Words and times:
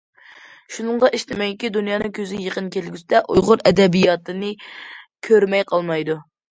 شۇنىڭغا 0.77 1.09
ئىشىنىمەنكى، 1.17 1.69
دۇنيانىڭ 1.75 2.13
كۆزى 2.21 2.41
يېقىن 2.47 2.73
كەلگۈسىدە 2.79 3.23
ئۇيغۇر 3.37 3.67
ئەدەبىياتىنى 3.73 4.55
كۆرمەي 5.31 5.71
قالمايدۇ. 5.75 6.23